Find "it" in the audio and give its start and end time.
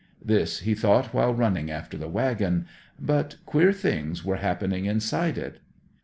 5.37-5.59